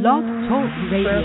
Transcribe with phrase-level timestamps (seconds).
[0.00, 1.20] Blog Talk Radio.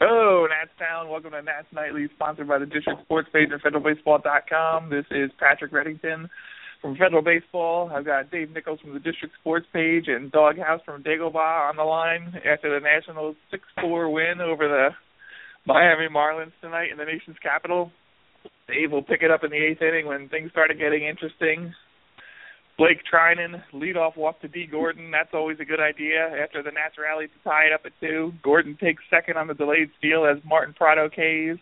[0.00, 1.10] Hello, Nats Town.
[1.10, 4.88] Welcome to Nats Nightly, sponsored by the District Sports page at federalbaseball.com.
[4.88, 6.30] This is Patrick Reddington
[6.80, 7.90] from Federal Baseball.
[7.94, 11.84] I've got Dave Nichols from the District Sports page and Doghouse from Dagobah on the
[11.84, 13.36] line after the Nationals
[13.84, 14.88] 6-4 win over the
[15.66, 17.92] Miami Marlins tonight in the nation's capital.
[18.68, 21.74] Dave will pick it up in the eighth inning when things started getting interesting.
[22.78, 24.66] Blake Treinen, leadoff walk to D.
[24.66, 25.10] Gordon.
[25.10, 26.26] That's always a good idea.
[26.42, 29.54] After the Nats rally to tie it up at two, Gordon takes second on the
[29.54, 31.58] delayed steal as Martin Prado K's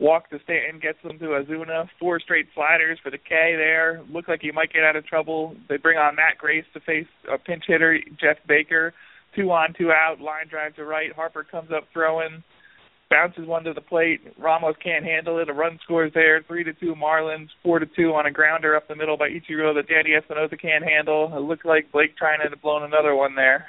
[0.00, 1.88] walk to Stanton gets them to Ozuna.
[1.98, 4.02] Four straight sliders for the K there.
[4.10, 5.56] Look like he might get out of trouble.
[5.68, 8.92] They bring on Matt Grace to face a pinch hitter, Jeff Baker.
[9.36, 10.20] Two on, two out.
[10.20, 11.12] Line drive to right.
[11.12, 12.42] Harper comes up throwing
[13.10, 14.20] bounces one to the plate.
[14.38, 15.48] Ramos can't handle it.
[15.48, 16.42] A run scores there.
[16.46, 17.48] Three to two Marlins.
[17.62, 20.84] Four to two on a grounder up the middle by Ichiro that Danny Espinosa can't
[20.84, 21.32] handle.
[21.34, 23.66] It looked like Blake trying to blown another one there.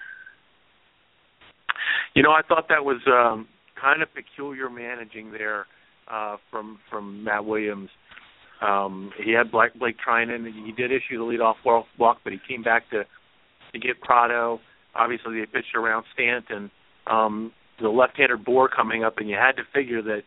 [2.16, 3.48] You know, I thought that was um,
[3.80, 5.66] kind of peculiar managing there
[6.10, 7.90] uh, from from Matt Williams.
[8.62, 10.46] Um, he had Blake, Blake Treinen.
[10.66, 11.56] He did issue the leadoff
[11.98, 13.04] walk, but he came back to
[13.74, 14.60] to get Prado.
[14.96, 16.72] Obviously, they pitched around Stanton.
[17.06, 20.22] Um, the left-hander Bour coming up, and you had to figure that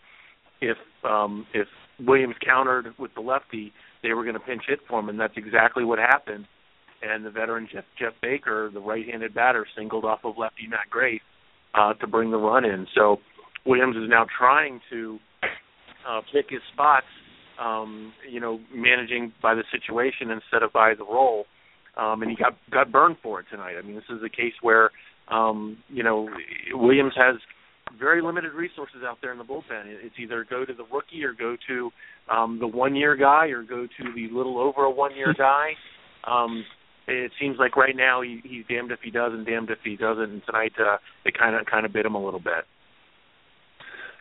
[0.60, 1.68] if um, if
[2.00, 5.34] Williams countered with the lefty, they were going to pinch hit for him, and that's
[5.36, 6.46] exactly what happened.
[7.02, 11.20] And the veteran Jeff, Jeff Baker, the right-handed batter, singled off of lefty Matt Grace
[11.74, 12.86] uh, to bring the run in.
[12.94, 13.18] So
[13.64, 15.18] Williams is now trying to
[16.08, 17.06] uh, pick his spots,
[17.60, 21.46] um, you know, managing by the situation instead of by the role.
[21.96, 23.74] Um, and he got got burned for it tonight.
[23.78, 24.90] I mean, this is a case where
[25.30, 26.28] um, you know,
[26.72, 27.36] Williams has
[27.98, 29.84] very limited resources out there in the bullpen.
[29.86, 31.90] It's either go to the rookie or go to
[32.30, 35.70] um, the one year guy or go to the little over a one year guy.
[36.24, 36.64] Um,
[37.06, 39.96] it seems like right now he, he's damned if he does and damned if he
[39.96, 40.30] doesn't.
[40.30, 42.64] And tonight uh, it kind of kind of bit him a little bit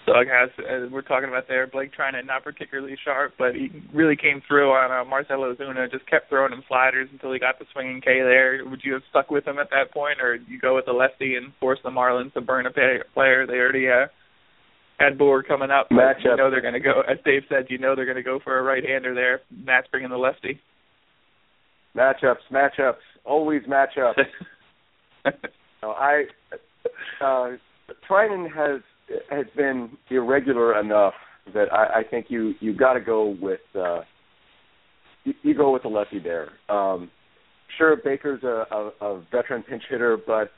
[0.08, 1.67] doghouse as we're talking about there.
[1.67, 5.91] Blake Treinen not particularly sharp, but he really came through on uh, Marcell Ozuna.
[5.91, 8.66] Just kept throwing him sliders until he got the swinging K there.
[8.66, 11.35] Would you have stuck with him at that point, or you go with the lefty
[11.35, 13.45] and force the Marlins to burn a pay- player?
[13.45, 14.07] They already uh,
[14.97, 15.90] had Bour coming up.
[15.91, 16.24] Matchup.
[16.24, 17.01] You know they're going to go.
[17.01, 19.41] As Dave said, you know they're going to go for a right-hander there.
[19.51, 20.59] Matt's bringing the lefty.
[21.95, 24.24] Matchups, matchups, always matchups.
[25.84, 26.24] no, I
[27.22, 27.57] uh,
[28.09, 28.81] Treinen has
[29.29, 31.13] has been irregular enough
[31.53, 34.01] that I, I think you you got to go with uh,
[35.23, 36.50] you, you go with the lefty there.
[36.69, 37.09] Um,
[37.78, 40.51] sure, Baker's a, a, a veteran pinch hitter, but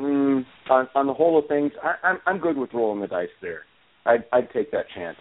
[0.00, 3.28] mm, on, on the whole of things, I, I'm I'm good with rolling the dice
[3.40, 3.62] there.
[4.06, 5.18] I'd, I'd take that chance.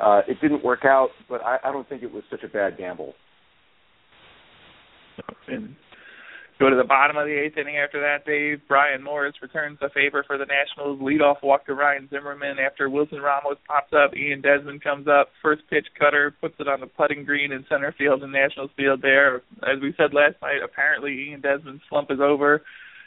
[0.00, 2.76] Uh, it didn't work out, but I, I don't think it was such a bad
[2.76, 3.14] gamble.
[5.46, 5.76] And
[6.60, 8.60] Go to the bottom of the eighth inning after that, Dave.
[8.68, 11.00] Bryan Morris returns the favor for the Nationals.
[11.00, 14.16] Leadoff walk to Ryan Zimmerman after Wilson Ramos pops up.
[14.16, 15.30] Ian Desmond comes up.
[15.42, 19.02] First pitch cutter puts it on the putting green in center field in Nationals field
[19.02, 19.42] there.
[19.66, 22.62] As we said last night, apparently Ian Desmond's slump is over.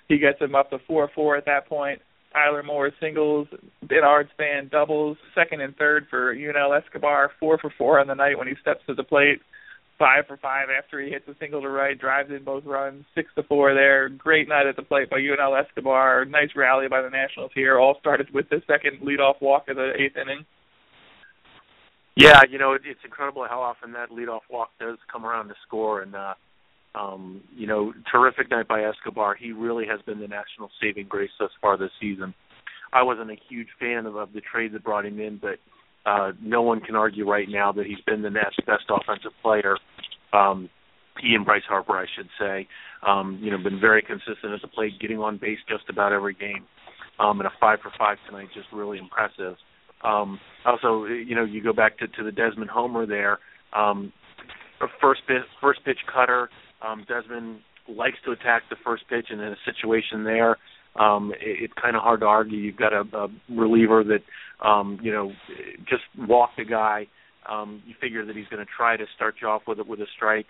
[0.10, 2.02] He gets him up to 4-4 at that point.
[2.34, 3.48] Tyler Moore singles,
[3.86, 8.38] Denard Span doubles, second and third for Yunel Escobar, four for four on the night
[8.38, 9.40] when he steps to the plate
[10.00, 13.30] five for five after he hits a single to right, drives in both runs, six
[13.36, 14.10] to four there.
[14.10, 16.26] Great night at the plate by Yunel Escobar.
[16.26, 17.80] Nice rally by the Nationals here.
[17.80, 20.46] All started with the second leadoff walk of the eighth inning.
[22.16, 26.02] Yeah, you know it's incredible how often that leadoff walk does come around to score,
[26.02, 26.34] and uh,
[26.98, 29.36] um, you know, terrific night by Escobar.
[29.36, 32.34] He really has been the national saving grace thus far this season.
[32.94, 35.60] I wasn't a huge fan of, of the trade that brought him in, but
[36.08, 39.78] uh, no one can argue right now that he's been the next best offensive player.
[40.32, 40.70] Um,
[41.22, 42.68] he and Bryce Harper, I should say,
[43.06, 46.34] um, you know, been very consistent at the plate, getting on base just about every
[46.34, 46.66] game.
[47.20, 49.56] Um, and a five for five tonight, just really impressive.
[50.04, 53.40] Um, also, you know, you go back to, to the Desmond Homer there.
[53.74, 54.14] Um,
[55.02, 56.50] first pitch, first pitch cutter.
[56.88, 60.58] Um, Desmond likes to attack the first pitch, and in a situation there,
[60.98, 62.58] um, it, it's kind of hard to argue.
[62.58, 64.24] You've got a, a reliever that,
[64.66, 65.32] um, you know,
[65.88, 67.08] just walked a guy.
[67.50, 70.02] Um, you figure that he's going to try to start you off with it with
[70.02, 70.48] a strike.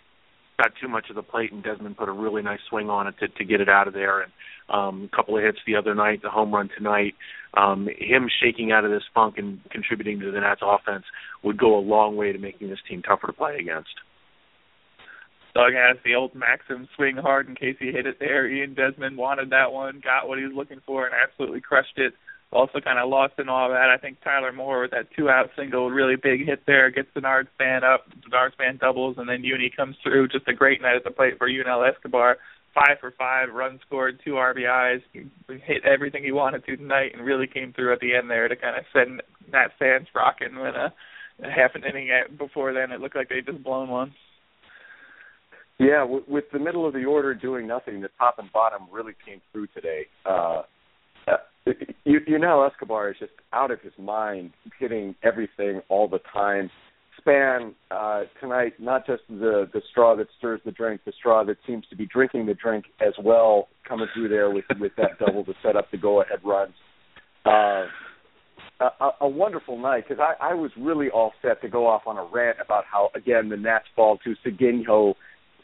[0.58, 3.14] Got too much of the plate, and Desmond put a really nice swing on it
[3.20, 4.22] to, to get it out of there.
[4.22, 4.32] And
[4.70, 7.14] um, a couple of hits the other night, the home run tonight.
[7.56, 11.06] Um, him shaking out of this funk and contributing to the Nats offense
[11.44, 13.90] would go a long way to making this team tougher to play against.
[15.58, 18.48] Doug has the old maxim swing hard in case he hit it there.
[18.48, 22.14] Ian Desmond wanted that one, got what he was looking for, and absolutely crushed it.
[22.52, 23.90] Also kind of lost in all that.
[23.90, 27.48] I think Tyler Moore with that two out single, really big hit there, gets Denard
[27.56, 28.06] Span up.
[28.22, 30.28] Denard Span doubles, and then Uni comes through.
[30.28, 32.38] Just a great night at the plate for Yunel Escobar.
[32.76, 35.02] five for five, run scored, two RBIs,
[35.48, 38.56] hit everything he wanted to tonight, and really came through at the end there to
[38.56, 40.94] kind of send Nat fans rocking when a
[41.42, 44.14] half an inning before then it looked like they just blown one.
[45.80, 49.14] Yeah, with, with the middle of the order doing nothing, the top and bottom really
[49.26, 50.08] came through today.
[50.26, 50.64] Uh,
[51.28, 51.38] uh,
[52.04, 56.72] you, you know, Escobar is just out of his mind, hitting everything all the time.
[57.20, 61.58] Span uh, tonight, not just the the straw that stirs the drink, the straw that
[61.66, 65.44] seems to be drinking the drink as well, coming through there with with that double
[65.44, 66.74] to set up the go ahead runs.
[67.46, 67.86] Uh,
[68.80, 72.18] a, a wonderful night because I, I was really all set to go off on
[72.18, 75.16] a rant about how again the Nats fall to Seguinho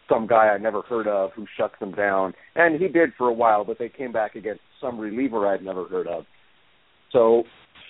[0.10, 2.34] some guy I never heard of who shuts them down.
[2.56, 5.88] And he did for a while, but they came back against some reliever I'd never
[5.88, 6.26] heard of.
[7.12, 7.44] So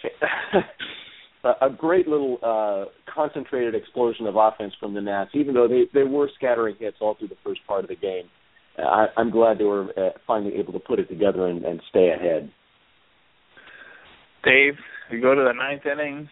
[1.44, 6.04] a great little uh concentrated explosion of offense from the Nats, even though they they
[6.04, 8.30] were scattering hits all through the first part of the game.
[8.78, 12.10] I, I'm glad they were uh, finally able to put it together and, and stay
[12.10, 12.52] ahead.
[14.44, 14.74] Dave,
[15.12, 16.28] you go to the ninth inning,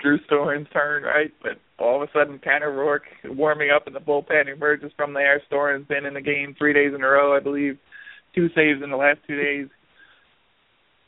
[0.00, 1.32] Drew Storen's turn, right?
[1.42, 5.42] But all of a sudden, Tanner Roark warming up in the bullpen emerges from there.
[5.46, 7.78] Storen's been in the game three days in a row, I believe,
[8.34, 9.68] two saves in the last two days.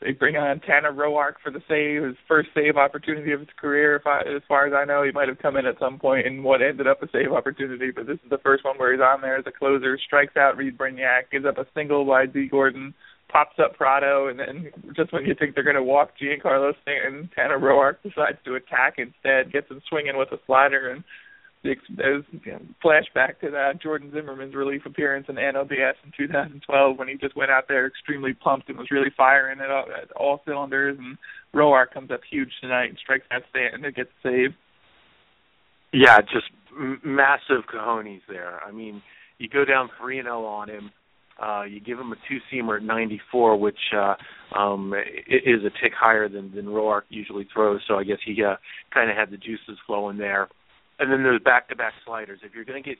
[0.01, 3.95] They bring on Tanner Roark for the save, his first save opportunity of his career.
[3.95, 6.27] If I, as far as I know, he might have come in at some point
[6.27, 9.01] in what ended up a save opportunity, but this is the first one where he's
[9.01, 12.47] on there as a closer, strikes out Reid Brignac, gives up a single by Dee
[12.47, 12.93] Gordon,
[13.29, 17.29] pops up Prado, and then just when you think they're going to walk Giancarlo Stanton,
[17.35, 21.03] Tanner Roark decides to attack instead, gets him swinging with a slider, and
[21.63, 27.07] there's you know, flashback to that Jordan Zimmermann's relief appearance in NLDS in 2012 when
[27.07, 30.41] he just went out there extremely pumped and was really firing at all, at all
[30.45, 31.17] cylinders, and
[31.53, 34.53] Roark comes up huge tonight and strikes out Stanton and gets saved.
[35.91, 38.63] Yeah, just m- massive cojones there.
[38.63, 39.01] I mean,
[39.39, 40.91] you go down three and zero on him
[41.41, 44.15] uh, you give him a two seamer at 94, which uh,
[44.57, 44.93] um,
[45.27, 47.81] is a tick higher than than Roark usually throws.
[47.87, 48.55] So I guess he uh,
[48.93, 50.47] kind of had the juices flowing there.
[50.97, 52.39] And then there's back-to-back sliders.
[52.41, 52.97] If you're going to get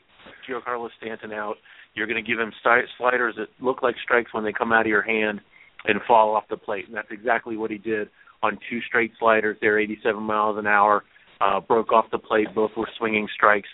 [0.49, 1.55] Giancarlo Stanton out,
[1.93, 4.81] you're going to give him st- sliders that look like strikes when they come out
[4.81, 5.39] of your hand
[5.85, 6.87] and fall off the plate.
[6.87, 8.09] And that's exactly what he did
[8.43, 9.57] on two straight sliders.
[9.61, 11.03] They're 87 miles an hour.
[11.39, 12.47] Uh, broke off the plate.
[12.53, 13.69] Both were swinging strikes.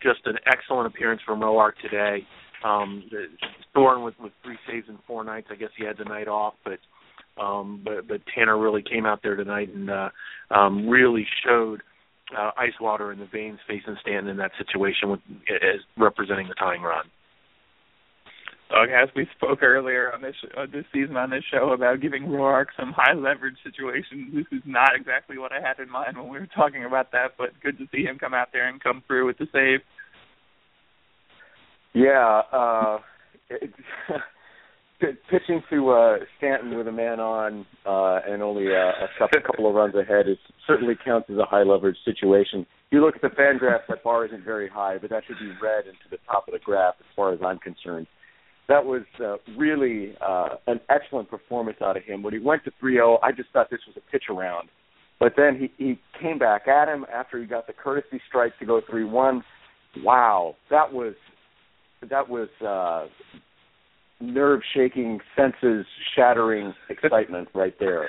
[0.00, 2.26] Just an excellent appearance from Roark today.
[2.64, 3.04] Um,
[3.74, 5.48] Storen with with three saves and four nights.
[5.50, 6.78] I guess he had the night off, but
[7.42, 10.10] um, but but Tanner really came out there tonight and uh,
[10.50, 11.82] um, really showed
[12.36, 16.54] uh, ice water in the veins facing Stanton in that situation with as representing the
[16.54, 17.04] tying run.
[18.70, 22.24] Doug, as we spoke earlier on this uh, this season on this show about giving
[22.24, 26.28] Roark some high leverage situations, this is not exactly what I had in mind when
[26.28, 27.32] we were talking about that.
[27.36, 29.80] But good to see him come out there and come through with the save.
[31.92, 32.98] Yeah, uh,
[33.50, 33.70] it,
[35.30, 39.68] pitching to uh, Stanton with a man on uh, and only a, a couple, couple
[39.68, 42.66] of runs ahead is certainly counts as a high leverage situation.
[42.90, 45.86] You look at the FanGraphs, that bar isn't very high, but that should be read
[45.86, 48.06] into the top of the graph as far as I'm concerned.
[48.68, 52.22] That was uh, really uh, an excellent performance out of him.
[52.22, 54.68] When he went to 3-0, I just thought this was a pitch around.
[55.20, 58.66] But then he, he came back at him after he got the courtesy strike to
[58.66, 59.42] go 3-1.
[60.02, 61.14] Wow, that was
[62.10, 63.06] that was uh,
[64.20, 68.08] nerve shaking, senses shattering excitement right there.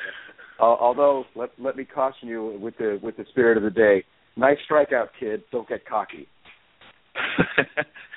[0.60, 4.04] Uh, although let let me caution you with the with the spirit of the day.
[4.38, 5.44] Nice strikeout, kid.
[5.52, 6.28] Don't get cocky.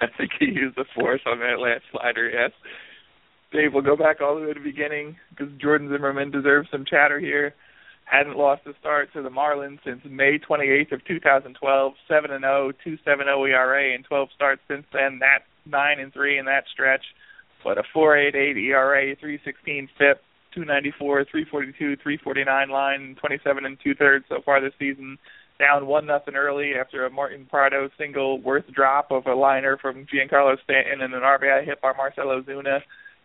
[0.01, 2.29] I think he used the force on that last slider.
[2.29, 2.51] Yes.
[3.53, 6.85] Dave, we'll go back all the way to the beginning because Jordan Zimmermann deserves some
[6.85, 7.55] chatter here.
[8.05, 11.93] Hadn't lost a start to the Marlins since May 28th of 2012.
[12.09, 15.19] 7 and 0, 2.70 ERA, and 12 starts since then.
[15.21, 17.05] That nine and three in that stretch,
[17.65, 20.23] but a 4.88 ERA, 3.16 FIP,
[20.55, 25.19] 294, 342, 349 line, 27 and two thirds so far this season.
[25.59, 30.07] Down one nothing early after a Martin Prado single Werth drop of a liner from
[30.07, 32.81] Giancarlo Stanton and an RBI hit by Marcell Ozuna.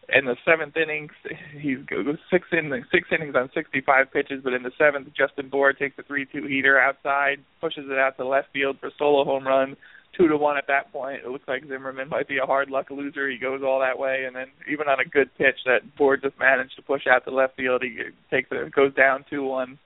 [0.10, 1.10] In the seventh inning,
[1.58, 5.74] he goes six innings, six innings on 65 pitches, but in the seventh, Justin Bour
[5.74, 9.78] takes a 3-2 heater outside, pushes it out to left field for solo home run
[10.18, 11.22] two to one at that point.
[11.26, 13.30] It looks like Zimmermann might be a hard luck loser.
[13.30, 16.38] He goes all that way, and then even on a good pitch that Bour just
[16.40, 17.98] managed to push out to left field, he
[18.30, 19.78] takes it goes down two one.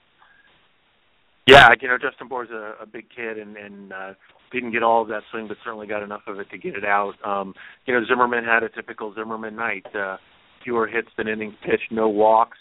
[1.46, 4.14] Yeah, you know Justin Bour's a, a big kid and and uh,
[4.52, 6.86] didn't get all of that swing, but certainly got enough of it to get it
[6.86, 7.14] out.
[7.26, 7.54] Um,
[7.86, 9.86] you know Zimmermann had a typical Zimmermann night.
[9.96, 10.18] Uh,
[10.64, 12.58] fewer hits than innings pitched, no walks,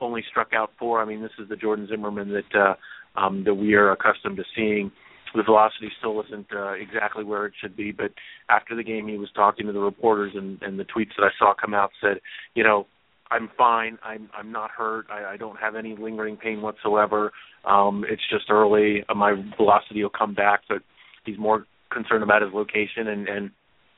[0.00, 1.00] only struck out four.
[1.00, 2.74] I mean, this is the Jordan Zimmermann that uh,
[3.18, 4.92] um, that we are accustomed to seeing
[5.34, 7.92] the velocity still isn't uh, exactly where it should be.
[7.92, 8.12] But
[8.48, 11.30] after the game, he was talking to the reporters, and, and the tweets that I
[11.38, 12.20] saw come out said,
[12.54, 12.86] you know,
[13.30, 13.98] I'm fine.
[14.04, 15.06] I'm I'm not hurt.
[15.10, 17.32] I, I don't have any lingering pain whatsoever.
[17.64, 19.04] Um, it's just early.
[19.14, 20.78] My velocity will come back, but
[21.24, 23.50] he's more concerned about his location, and and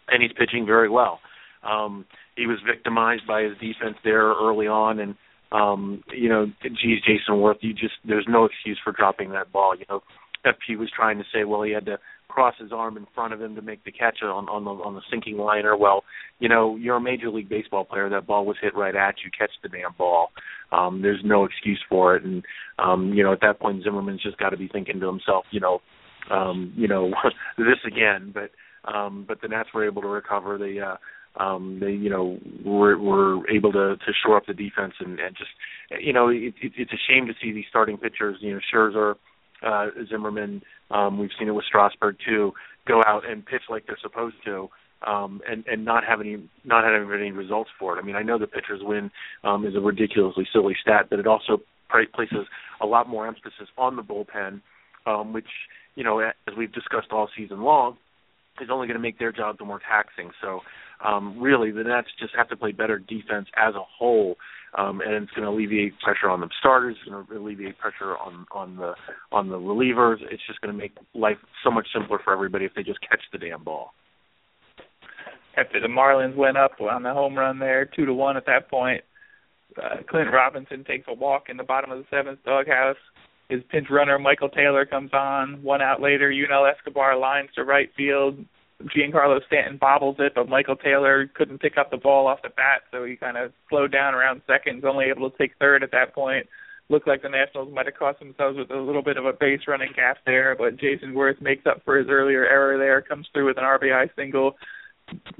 [0.08, 1.20] and he's pitching very well.
[1.62, 2.06] Um,
[2.36, 5.14] he was victimized by his defense there early on, and
[5.50, 9.74] um, you know, geez, Jayson Werth, you just there's no excuse for dropping that ball.
[9.76, 10.02] You know,
[10.44, 13.40] FP was trying to say, well, he had to cross his arm in front of
[13.40, 15.76] him to make the catch on on the on the sinking liner.
[15.76, 16.04] Well,
[16.38, 18.08] you know, you're a major league baseball player.
[18.08, 19.30] That ball was hit right at you.
[19.36, 20.28] Catch the damn ball.
[20.70, 22.24] Um, there's no excuse for it.
[22.24, 22.44] And
[22.78, 25.60] um, you know, at that point, Zimmermann's just got to be thinking to himself, you
[25.60, 25.80] know,
[26.30, 27.10] um, you know,
[27.58, 28.32] this again.
[28.32, 28.50] But
[28.90, 30.58] um, but the Nats were able to recover.
[30.58, 30.96] They uh,
[31.42, 35.36] um, they you know were were able to to shore up the defense and and
[35.36, 35.50] just
[36.00, 38.36] you know it, it, it's a shame to see these starting pitchers.
[38.40, 39.14] You know, Scherzer
[39.62, 40.62] uh, Zimmermann.
[40.90, 42.52] Um, we've seen it with Strasburg too.
[42.86, 44.68] Go out and pitch like they're supposed to,
[45.06, 48.00] um, and and not have any not having any results for it.
[48.00, 49.10] I mean, I know the pitchers win
[49.44, 51.58] um, is a ridiculously silly stat, but it also
[52.14, 52.46] places
[52.80, 54.60] a lot more emphasis on the bullpen,
[55.06, 55.48] um, which
[55.94, 57.96] you know, as we've discussed all season long,
[58.62, 60.30] is only going to make their jobs more taxing.
[60.40, 60.60] So,
[61.04, 64.36] um, really, the Nats just have to play better defense as a whole
[64.76, 66.96] um, and it's going to alleviate pressure on the starters.
[67.00, 68.94] It's going to alleviate pressure on on the
[69.32, 70.16] on the relievers.
[70.30, 73.22] It's just going to make life so much simpler for everybody if they just catch
[73.32, 73.92] the damn ball.
[75.56, 78.70] After the Marlins went up on the home run there, two to one at that
[78.70, 79.02] point,
[79.82, 82.96] uh, Clint Robinson takes a walk in the bottom of the seventh doghouse.
[83.48, 85.62] His pinch runner Michael Taylor comes on.
[85.62, 88.44] One out later, Yunel Escobar lines to right field.
[88.84, 92.82] Giancarlo Stanton bobbles it, but Michael Taylor couldn't pick up the ball off the bat,
[92.92, 94.84] so he kind of slowed down around second.
[94.84, 96.46] only able to take third at that point.
[96.90, 99.60] Looked like the Nationals might have cost themselves with a little bit of a base
[99.66, 103.46] running gap there, but Jayson Werth makes up for his earlier error there, comes through
[103.46, 104.56] with an RBI single.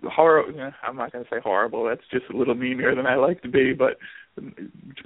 [0.04, 0.72] Horrible.
[0.82, 1.84] I'm not going to say horrible.
[1.84, 3.98] That's just a little meaner than I like to be, but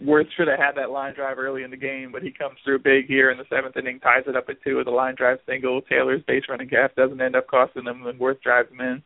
[0.03, 2.81] Werth should have had that line drive early in the game, but he comes through
[2.81, 5.39] big here in the seventh inning, ties it up at two with a line drive
[5.47, 5.83] single.
[5.83, 9.03] Taylor's base running gap doesn't end up costing them, and Werth drives him in.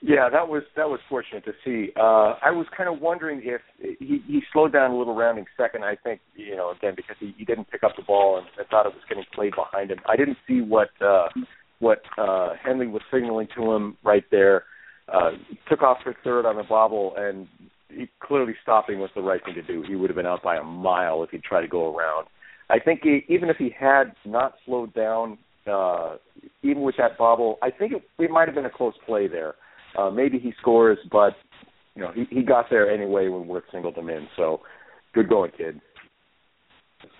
[0.00, 1.90] Yeah, that was that was fortunate to see.
[1.96, 3.60] Uh I was kind of wondering if
[3.98, 5.84] he he slowed down a little rounding second.
[5.84, 8.68] I think you know again because he, he didn't pick up the ball and I
[8.70, 9.98] thought it was getting played behind him.
[10.08, 11.26] I didn't see what uh
[11.80, 14.64] what uh Henley was signaling to him right there.
[15.12, 15.32] Uh
[15.68, 17.48] took off for third on the bobble and
[17.88, 19.82] he, clearly stopping was the right thing to do.
[19.86, 22.26] He would have been out by a mile if he'd tried to go around.
[22.70, 25.38] I think he, even if he had not slowed down,
[25.70, 26.16] uh,
[26.62, 29.54] even with that bobble, I think it, it might have been a close play there.
[29.98, 31.34] Uh, maybe he scores, but
[31.94, 34.28] you know he, he got there anyway when Werth singled him in.
[34.36, 34.60] So
[35.14, 35.80] good going, kid.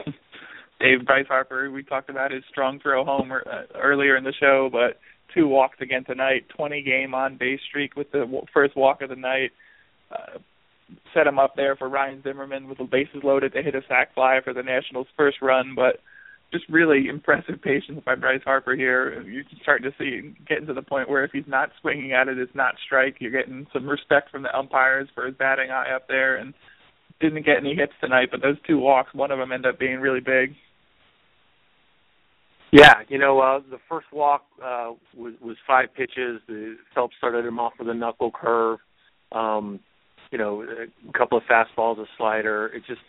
[0.80, 4.68] Dave Bryce Harper, we talked about his strong throw home uh, earlier in the show,
[4.70, 5.00] but
[5.34, 9.16] two walks again tonight, 20 game on base streak with the first walk of the
[9.16, 9.50] night.
[10.12, 10.38] Uh,
[11.14, 14.14] set him up there for Ryan Zimmerman with the bases loaded to hit a sac
[14.14, 16.00] fly for the Nationals' first run, but
[16.52, 19.22] just really impressive patience by Bryce Harper here.
[19.22, 22.28] You can start to see getting to the point where if he's not swinging at
[22.28, 23.16] it, it's not strike.
[23.20, 26.54] You're getting some respect from the umpires for his batting eye up there, and
[27.20, 28.28] didn't get any hits tonight.
[28.30, 30.54] But those two walks, one of them ended up being really big.
[32.70, 36.40] Yeah, you know, uh, the first walk uh, was was five pitches.
[36.46, 38.78] The Phelps started him off with a knuckle curve.
[39.32, 39.80] Um,
[40.30, 42.66] you know, a couple of fastballs, a slider.
[42.68, 43.00] It just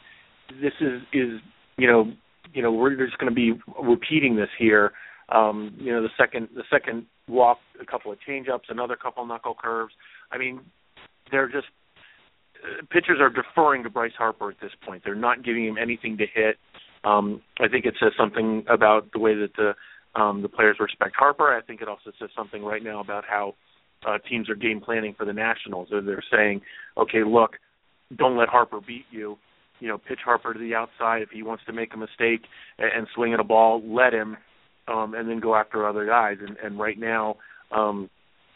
[0.62, 1.40] this is is
[1.78, 2.12] you know
[2.54, 4.92] you know we're just going to be repeating this here.
[5.30, 9.56] Um, you know, the second the second walk, a couple of changeups, another couple knuckle
[9.60, 9.94] curves.
[10.32, 10.62] I mean,
[11.32, 11.68] they're just
[12.64, 15.04] uh, pitchers are deferring to Bryce Harper at this point.
[15.06, 16.58] They're not giving him anything to hit.
[17.04, 19.74] Um, I think it says something about the way that the
[20.20, 21.56] um, the players respect Harper.
[21.56, 23.54] I think it also says something right now about how
[24.08, 25.88] uh, teams are game planning for the Nationals.
[25.91, 26.62] They're, they're saying,
[26.98, 27.51] okay, look,
[28.18, 29.38] don't let Harper beat you.
[29.79, 32.41] You know, pitch Harper to the outside if he wants to make a mistake
[32.77, 33.82] and, and swing at a ball.
[33.86, 34.38] Let him,
[34.88, 36.38] um, and then go after other guys.
[36.46, 37.38] And, and right now,
[37.72, 38.10] um,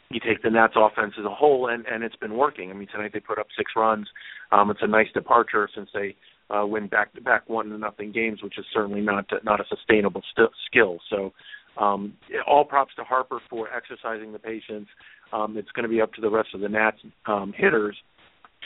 [0.10, 2.70] you take the Nats offense as a whole, and, and it's been working.
[2.70, 4.08] I mean, tonight they put up six runs.
[4.52, 6.16] Um, it's a nice departure since they
[6.50, 10.52] uh, win back-to-back one to nothing games, which is certainly not not a sustainable st-
[10.68, 11.00] skill.
[11.10, 11.32] So,
[11.82, 12.14] um,
[12.46, 14.88] all props to Harper for exercising the patience
[15.34, 17.98] um, it's going to be up to the rest of the Nats um, hitters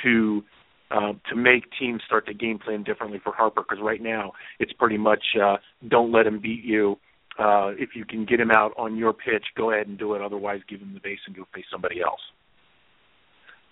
[0.04, 0.44] to
[0.92, 4.72] uh, to make teams start to game plan differently for Harper because right now it's
[4.74, 5.58] pretty much uh,
[5.88, 6.98] don't let him beat you.
[7.40, 10.22] Uh, if you can get him out on your pitch, go ahead and do it.
[10.22, 12.22] Otherwise, give him the base and go face somebody else.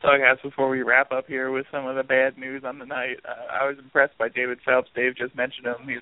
[0.02, 2.86] So, guys, before we wrap up here with some of the bad news on the
[2.86, 4.90] night, uh, I was impressed by David Phelps.
[4.96, 5.88] Dave just mentioned him.
[5.88, 6.02] He's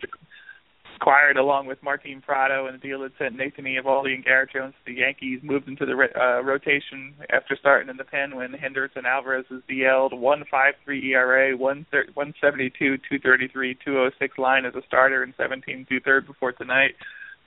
[0.95, 4.73] acquired along with Martin Prado and the deal that sent Nathan Eovaldi and Garrett Jones
[4.73, 9.05] to the Yankees moved into the uh, rotation after starting in the pen when Henderson
[9.05, 10.13] Alvarez was DL'd.
[10.13, 16.95] 1.53 ERA, 172, 233, 206 line as a starter in 17 two thirds before tonight.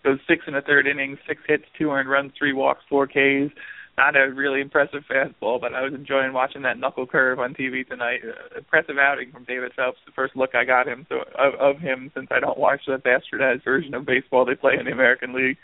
[0.05, 3.53] Goes six in the third inning, six hits, two earned runs, three walks, four Ks
[3.99, 7.87] not a really impressive fastball, but I was enjoying watching that knuckle curve on TV
[7.87, 8.21] tonight.
[8.23, 9.99] Uh, impressive outing from David Phelps.
[10.05, 12.99] The first look I got him so of, of him since I don't watch the
[12.99, 15.57] bastardized version of baseball they play in the American League.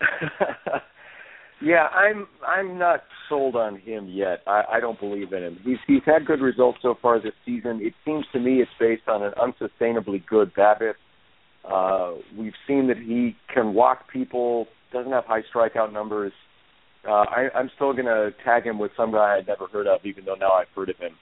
[1.62, 4.40] yeah, I'm I'm not sold on him yet.
[4.46, 5.58] I, I don't believe in him.
[5.62, 7.80] He's he's had good results so far this season.
[7.82, 10.94] It seems to me it's based on an unsustainably good BABIP.
[11.70, 14.68] Uh, we've seen that he can walk people.
[14.90, 16.32] Doesn't have high strikeout numbers
[17.06, 20.00] uh, I, I'm still going to tag him with some guy I'd never heard of,
[20.04, 21.12] even though now I've heard of him.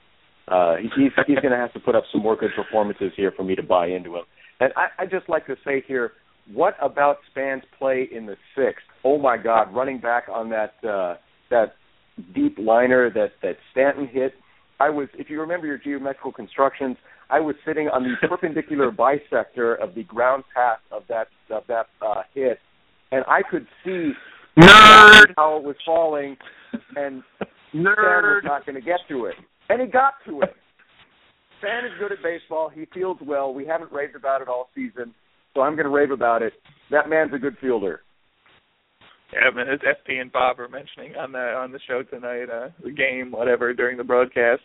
[0.47, 3.43] Uh, he's he's going to have to put up some more good performances here for
[3.43, 4.23] me to buy into him.
[4.59, 6.11] And I, I just like to say here,
[6.51, 8.83] what about Span's play in the sixth?
[9.03, 11.15] Oh my God, running back on that uh,
[11.49, 11.75] that
[12.33, 14.33] deep liner that that Stanton hit.
[14.79, 16.97] I was, if you remember your geometrical constructions,
[17.29, 21.85] I was sitting on the perpendicular bisector of the ground path of that of that
[22.01, 22.59] uh, hit,
[23.11, 24.11] and I could see
[24.57, 25.33] Nerd.
[25.37, 26.37] How it was falling,
[26.95, 27.23] and
[27.73, 27.93] Nerd.
[27.93, 29.35] Stan was not going to get to it,
[29.69, 30.55] and he got to it.
[31.59, 32.69] Stan is good at baseball.
[32.69, 33.53] He fields well.
[33.53, 35.13] We haven't raved about it all season,
[35.53, 36.53] so I'm going to rave about it.
[36.89, 38.01] That man's a good fielder.
[39.31, 42.49] Yeah, I mean, as FP and Bob were mentioning on the on the show tonight,
[42.51, 44.61] uh, the game, whatever, during the broadcast,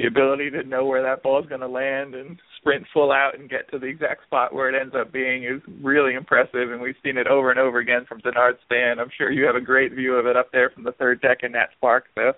[0.00, 3.38] the ability to know where that ball is going to land and sprint full out
[3.38, 6.80] and get to the exact spot where it ends up being is really impressive, and
[6.80, 8.98] we've seen it over and over again from Denard Span.
[8.98, 11.38] I'm sure you have a great view of it up there from the third deck
[11.42, 12.04] in Nats Park.
[12.14, 12.32] So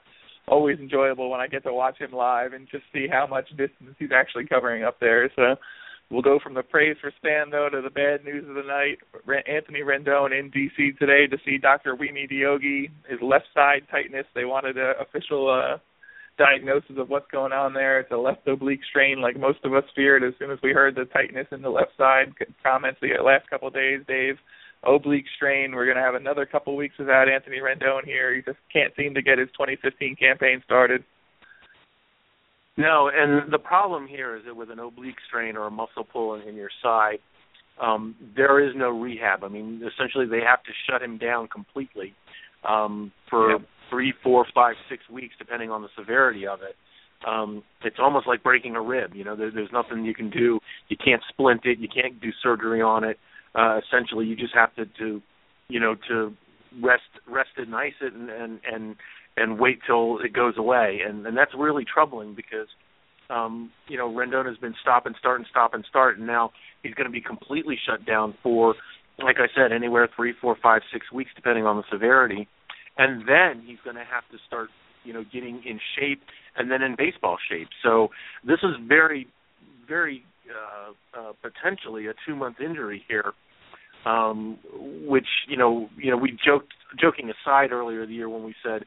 [0.48, 3.94] always enjoyable when I get to watch him live and just see how much distance
[3.96, 5.30] he's actually covering up there.
[5.36, 5.54] So
[6.10, 8.98] we'll go from the praise for Span though to the bad news of the night.
[9.46, 11.94] Anthony Rendon in DC today to see Dr.
[11.94, 14.26] Wiemi Douoguih, his left side tightness.
[14.34, 15.78] They wanted an official uh,
[16.38, 18.00] diagnosis of what's going on there.
[18.00, 20.94] It's a left oblique strain, like most of us feared as soon as we heard
[20.94, 22.32] the tightness in the left side.
[22.62, 24.36] Comments the last couple of days, Dave.
[24.84, 25.72] Oblique strain.
[25.72, 28.34] We're going to have another couple of weeks without Anthony Rendon here.
[28.34, 31.04] He just can't seem to get his 2015 campaign started.
[32.76, 36.34] No, and the problem here is that with an oblique strain or a muscle pull
[36.34, 37.18] in, in your side,
[37.80, 39.44] um, there is no rehab.
[39.44, 42.14] I mean, essentially they have to shut him down completely
[42.66, 43.60] um, for yep
[43.92, 46.76] three, four, five, six weeks, depending on the severity of it.
[47.28, 49.12] Um, it's almost like breaking a rib.
[49.14, 50.58] You know, there, there's nothing you can do.
[50.88, 51.78] You can't splint it.
[51.78, 53.18] You can't do surgery on it.
[53.54, 55.20] Uh, essentially, you just have to, to,
[55.68, 56.32] you know, to
[56.82, 58.96] rest, rest it and ice it, and and and
[59.36, 61.00] and wait till it goes away.
[61.06, 62.68] And and that's really troubling because,
[63.28, 66.50] um, you know, Rendon has been stop and start and stop and start, and now
[66.82, 68.74] he's going to be completely shut down for,
[69.22, 72.48] like I said, anywhere three, four, five, six weeks, depending on the severity
[72.98, 74.68] and then he's going to have to start,
[75.04, 76.20] you know, getting in shape
[76.56, 77.68] and then in baseball shape.
[77.82, 78.08] So
[78.46, 79.28] this is very,
[79.88, 83.32] very uh, uh, potentially a two-month injury here,
[84.04, 84.58] um,
[85.06, 88.84] which you know, you know, we joked, joking aside earlier the year when we said,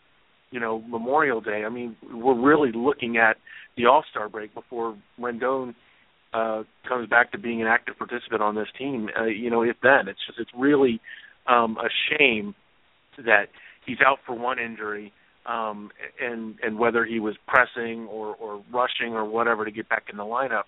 [0.52, 1.64] you know, Memorial Day.
[1.66, 3.38] I mean, we're really looking at
[3.78, 5.74] the All Star break before Rendon
[6.34, 9.10] uh, comes back to being an active participant on this team.
[9.20, 11.00] Uh, you know, if then, it's just it's really
[11.48, 12.54] um, a shame
[13.18, 13.46] that
[13.86, 15.14] he's out for one injury,
[15.46, 20.04] um, and and whether he was pressing or or rushing or whatever to get back
[20.12, 20.64] in the lineup,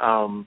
[0.00, 0.46] um,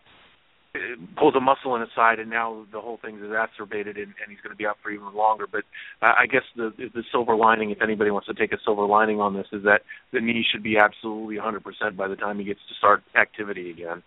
[1.18, 4.40] pulls a muscle in his side, and now the whole thing's exacerbated, and, and he's
[4.40, 5.46] going to be out for even longer.
[5.52, 5.64] But
[6.02, 9.34] I guess the the silver lining, if anybody wants to take a silver lining on
[9.34, 9.82] this, is that
[10.14, 14.04] the knee should be absolutely 100% by the time he gets to start activity again.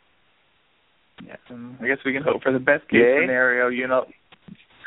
[1.24, 3.20] Yes, and I guess we can hope for the best case Yay.
[3.22, 3.68] scenario.
[3.68, 4.06] You know,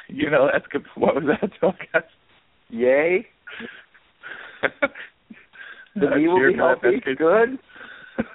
[0.08, 0.86] you know that's good.
[0.96, 1.24] What was
[1.94, 2.08] that?
[2.70, 3.26] Yay.
[5.96, 7.02] the knee will be healthy.
[7.18, 7.60] Good.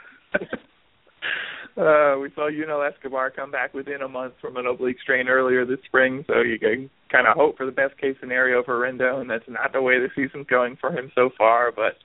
[1.77, 5.65] uh, we saw Yunel Escobar come back within a month from an oblique strain earlier
[5.65, 9.29] this spring, so you can kind of hope for the best case scenario for Rendon.
[9.29, 11.97] That's not the way the season's going for him so far, but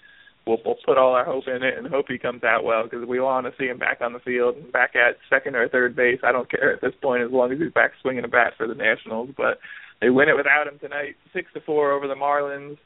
[0.45, 3.07] we'll, we'll put all our hope in it and hope he comes out well because
[3.07, 5.95] we want to see him back on the field and back at second or third
[5.95, 6.19] base.
[6.23, 8.67] I don't care at this point as long as he's back swinging a bat for
[8.67, 9.59] the Nationals, but
[10.01, 12.77] they win it without him tonight, six to four over the Marlins.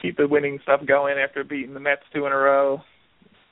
[0.00, 2.80] Keep the winning stuff going after beating the Mets two in a row.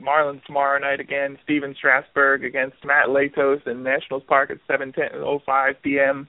[0.01, 1.39] Marlins tomorrow night again.
[1.45, 6.29] Stephen Strasburg against Matt Latos in Nationals Park at 7:05 p.m.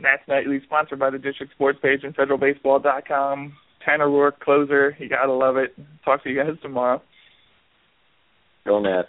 [0.00, 3.52] Nats Nightly, sponsored by the District Sports page and FederalBaseball.com.
[3.84, 4.96] Tanner Roark, closer.
[4.98, 5.74] You gotta love it.
[6.04, 7.02] Talk to you guys tomorrow.
[8.66, 9.08] Go Nats.